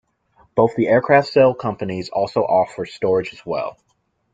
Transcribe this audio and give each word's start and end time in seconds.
Both 0.55 0.75
the 0.75 0.87
aircraft 0.87 1.27
sales 1.27 1.57
companies 1.59 2.09
also 2.09 2.41
offer 2.41 2.87
storage 2.87 3.33
as 3.33 3.45
well. 3.45 3.77